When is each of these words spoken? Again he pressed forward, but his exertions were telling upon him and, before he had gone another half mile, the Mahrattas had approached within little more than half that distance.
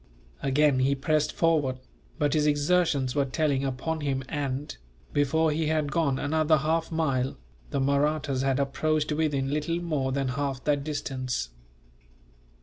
Again 0.41 0.79
he 0.79 0.95
pressed 0.95 1.31
forward, 1.31 1.77
but 2.17 2.33
his 2.33 2.47
exertions 2.47 3.13
were 3.13 3.23
telling 3.23 3.63
upon 3.63 4.01
him 4.01 4.23
and, 4.27 4.75
before 5.13 5.51
he 5.51 5.67
had 5.67 5.91
gone 5.91 6.17
another 6.17 6.57
half 6.57 6.91
mile, 6.91 7.37
the 7.69 7.79
Mahrattas 7.79 8.41
had 8.41 8.59
approached 8.59 9.11
within 9.11 9.51
little 9.53 9.79
more 9.79 10.11
than 10.11 10.29
half 10.29 10.63
that 10.63 10.83
distance. 10.83 11.49